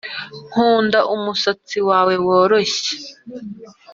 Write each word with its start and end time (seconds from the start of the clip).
nkunda 0.49 0.99
umusatsi 1.15 1.77
wawe 1.89 2.15
woroshye 2.25 2.93